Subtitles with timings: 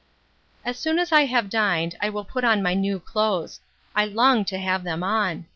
[0.65, 3.59] As soon as I have dined, I will put on my new clothes.
[3.95, 5.45] I long to have them on.